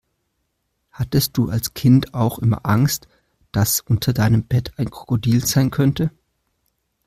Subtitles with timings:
[0.89, 3.07] Hattest du als Kind auch immer Angst,
[3.51, 6.09] dass unter deinem Bett ein Krokodil sein könnte?